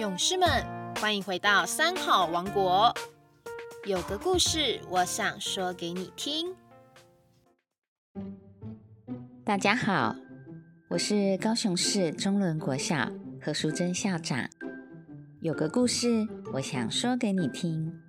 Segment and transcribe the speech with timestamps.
[0.00, 0.48] 勇士们，
[0.98, 2.90] 欢迎回到三好王国。
[3.86, 6.56] 有个故事，我想说给你听。
[9.44, 10.16] 大家好，
[10.88, 14.48] 我是高雄市中仑国小何淑珍校长。
[15.42, 18.00] 有个故事，我想说给你听。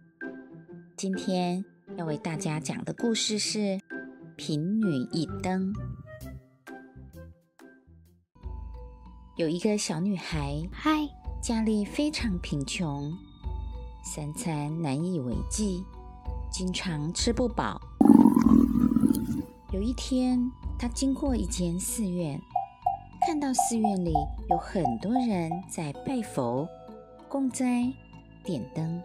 [0.96, 1.66] 今天
[1.98, 3.60] 要为大家讲的故事是
[4.38, 5.74] 《贫女一灯》。
[9.36, 11.06] 有一个小女孩，嗨，
[11.42, 13.18] 家里非常贫穷，
[14.04, 15.84] 三餐难以为继，
[16.52, 17.82] 经常吃不饱。
[19.72, 20.40] 有一天，
[20.78, 22.40] 他经过一间寺院，
[23.26, 24.14] 看到寺院里
[24.52, 26.70] 有很多人在拜佛、
[27.28, 27.92] 供斋、
[28.44, 29.02] 点灯。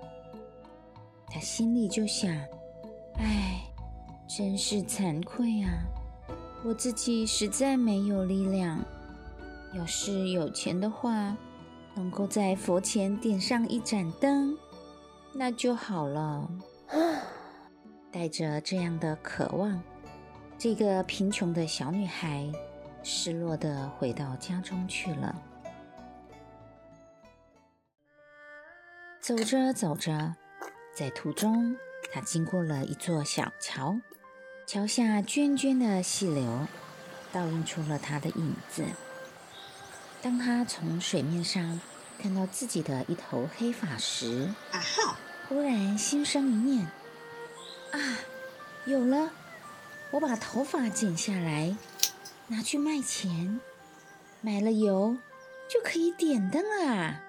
[1.28, 2.30] 他心里就想：
[3.14, 3.62] 唉，
[4.28, 5.72] 真是惭愧啊！
[6.66, 8.78] 我自己实在没有力量。
[9.72, 11.34] 要是有钱的话，
[11.96, 14.56] 能够在佛前点上一盏灯，
[15.32, 16.46] 那就好了。
[18.12, 19.82] 带着这样的渴望，
[20.58, 22.52] 这个贫穷的小女孩
[23.02, 25.34] 失落的回到家中去了。
[29.18, 30.34] 走着走着，
[30.94, 31.74] 在途中，
[32.12, 33.98] 她经过了一座小桥，
[34.66, 36.66] 桥下涓涓的细流，
[37.32, 38.84] 倒映出了她的影子。
[40.22, 41.80] 当他从水面上
[42.18, 45.16] 看到自己的一头黑发时，啊哈！
[45.48, 46.84] 忽然心生一念：
[47.92, 47.98] 啊，
[48.86, 49.30] 有了！
[50.10, 51.76] 我把头发剪下来，
[52.48, 53.60] 拿去卖钱，
[54.40, 55.16] 买了油，
[55.68, 57.20] 就可以点灯了。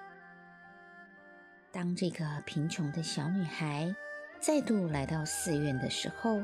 [1.70, 3.94] 当这个贫穷的小女孩
[4.40, 6.42] 再度来到寺院的时候，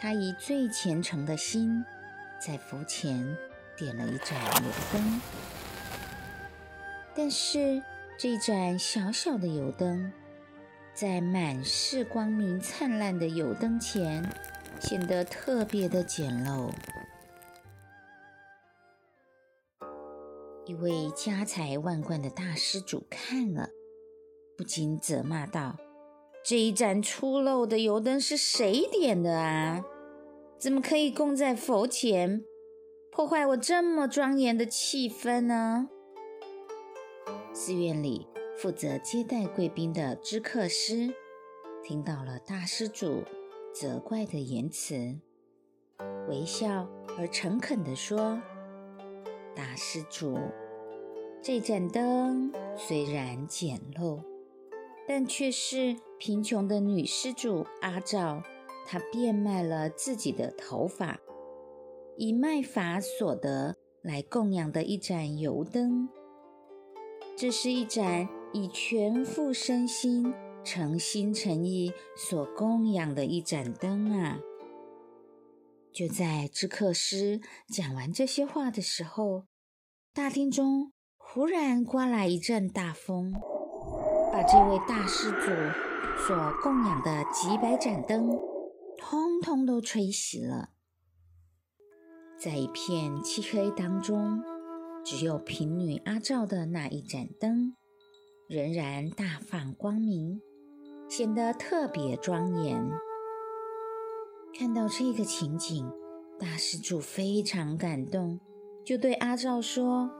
[0.00, 1.84] 她以最虔诚的心
[2.40, 3.36] 在佛前。
[3.76, 5.20] 点了一盏油灯，
[7.14, 7.82] 但是
[8.16, 10.12] 这盏小小的油灯，
[10.94, 14.24] 在满是光明灿烂的油灯前，
[14.80, 16.70] 显得特别的简陋。
[20.66, 23.68] 一位家财万贯的大施主看了，
[24.56, 25.76] 不禁责骂道
[26.42, 29.84] ：“这一盏粗陋的油灯是谁点的啊？
[30.58, 32.44] 怎么可以供在佛前？”
[33.14, 35.88] 破坏我这么庄严的气氛呢？
[37.52, 38.26] 寺院里
[38.58, 41.14] 负责接待贵宾的知客师
[41.84, 43.22] 听到了大施主
[43.72, 45.20] 责怪的言辞，
[46.28, 48.42] 微笑而诚恳地说
[49.54, 50.36] ：“大施主，
[51.40, 54.20] 这盏灯虽然简陋，
[55.06, 58.42] 但却是贫穷的女施主阿照，
[58.84, 61.20] 她变卖了自己的头发。”
[62.16, 66.08] 以卖法所得来供养的一盏油灯，
[67.36, 70.32] 这是一盏以全副身心、
[70.62, 74.38] 诚心诚意所供养的一盏灯啊！
[75.92, 79.44] 就在知客师讲完这些话的时候，
[80.12, 83.32] 大厅中忽然刮来一阵大风，
[84.32, 85.46] 把这位大师祖
[86.26, 88.38] 所供养的几百盏灯，
[88.96, 90.73] 通通都吹熄了。
[92.44, 94.42] 在一片漆黑当中，
[95.02, 97.74] 只有贫女阿照的那一盏灯
[98.46, 100.42] 仍然大放光明，
[101.08, 102.86] 显得特别庄严。
[104.52, 105.90] 看到这个情景，
[106.38, 108.38] 大施主非常感动，
[108.84, 110.10] 就对阿照说：“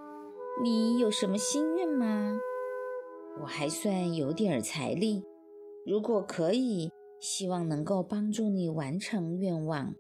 [0.65, 2.39] 你有什么心愿吗？
[3.43, 5.23] 我还算有点财力，
[5.85, 9.95] 如果可以，希望能够帮助你完成愿望。”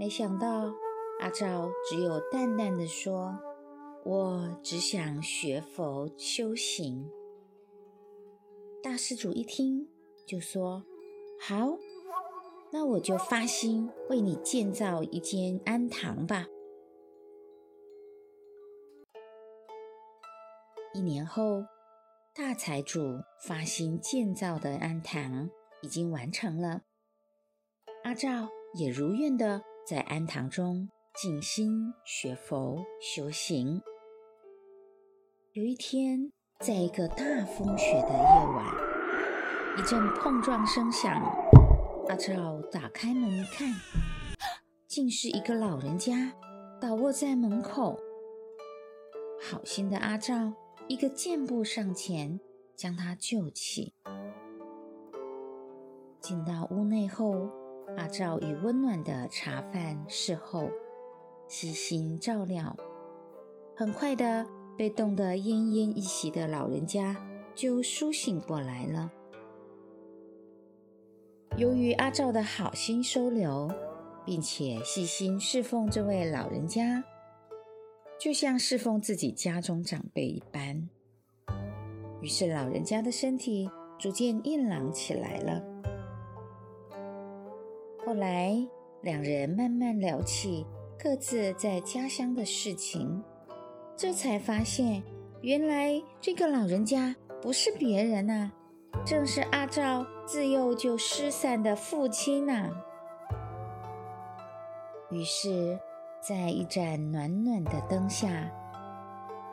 [0.00, 0.72] 没想到
[1.20, 3.38] 阿照只有淡淡的说
[4.02, 7.06] ：“我只想学佛修行。”
[8.82, 9.90] 大施主一听
[10.26, 10.86] 就说
[11.38, 11.76] ：“好，
[12.72, 16.46] 那我就发心为你建造一间庵堂吧。”
[20.94, 21.66] 一年后，
[22.34, 25.50] 大财主发心建造的庵堂
[25.82, 26.84] 已经完成了，
[28.04, 29.62] 阿照也如愿的。
[29.90, 30.88] 在庵堂中
[31.20, 33.82] 静心学佛修行。
[35.50, 38.66] 有一天，在一个大风雪的夜晚，
[39.76, 41.20] 一阵碰撞声响。
[42.08, 43.68] 阿照打开门一看，
[44.86, 46.34] 竟是一个老人家
[46.80, 47.98] 倒卧在门口。
[49.42, 50.52] 好心的阿照
[50.86, 52.38] 一个箭步上前，
[52.76, 53.92] 将他救起。
[56.20, 57.59] 进到屋内后。
[57.96, 60.70] 阿照以温暖的茶饭侍候，
[61.48, 62.76] 细心照料，
[63.76, 64.46] 很快的
[64.76, 67.16] 被冻得奄奄一息的老人家
[67.54, 69.10] 就苏醒过来了。
[71.56, 73.70] 由于阿照的好心收留，
[74.24, 77.02] 并且细心侍奉这位老人家，
[78.18, 80.88] 就像侍奉自己家中长辈一般，
[82.22, 85.62] 于是老人家的身体逐渐硬朗起来了。
[88.06, 88.56] 后来，
[89.02, 90.66] 两人慢慢聊起
[90.98, 93.22] 各自在家乡的事情。
[93.94, 95.02] 这才发现，
[95.42, 98.50] 原来这个老人家不是别人呐，
[99.04, 102.70] 正是阿照自幼就失散的父亲呐。
[105.10, 105.78] 于是，
[106.26, 108.50] 在一盏暖暖的灯下，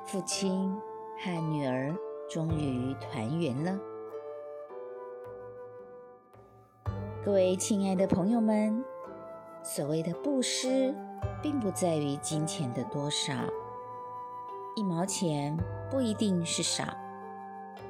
[0.05, 0.73] 父亲
[1.19, 1.93] 和女儿
[2.29, 3.77] 终于团圆了。
[7.27, 8.81] 各位亲爱的朋友们，
[9.61, 10.95] 所谓的布施，
[11.43, 13.33] 并不在于金钱的多少。
[14.77, 15.57] 一毛钱
[15.91, 16.95] 不一定是少，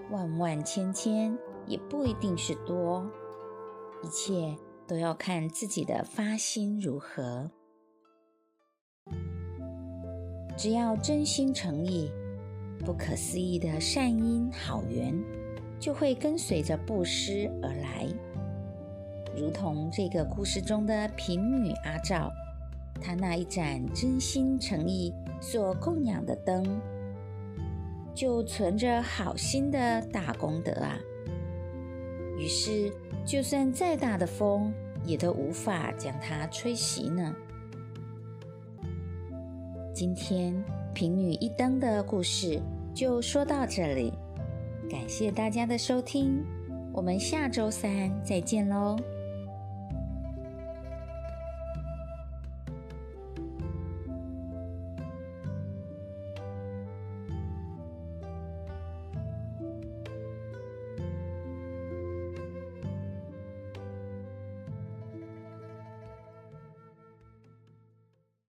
[0.09, 1.37] 万万千千
[1.67, 3.07] 也不一定是多，
[4.01, 4.57] 一切
[4.87, 7.51] 都要看自己的发心如何。
[10.57, 12.11] 只要真心诚意，
[12.83, 15.15] 不可思议的善因好缘
[15.79, 18.07] 就会跟随着布施而来。
[19.35, 22.31] 如同这个故事中的贫女阿照，
[23.01, 25.13] 她那一盏真心诚意。
[25.39, 26.65] 所供养的灯，
[28.15, 30.97] 就存着好心的大功德啊！
[32.39, 32.91] 于是，
[33.23, 34.73] 就算再大的风，
[35.05, 37.35] 也都无法将它吹熄呢。
[39.93, 40.55] 今天
[40.91, 42.59] 贫女一灯的故事
[42.95, 44.11] 就说到这里，
[44.89, 46.43] 感谢大家的收听，
[46.91, 48.97] 我们下周三再见喽。